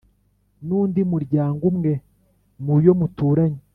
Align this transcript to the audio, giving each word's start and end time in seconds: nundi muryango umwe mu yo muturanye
nundi 0.67 1.01
muryango 1.11 1.61
umwe 1.71 1.91
mu 2.63 2.75
yo 2.85 2.93
muturanye 2.99 3.61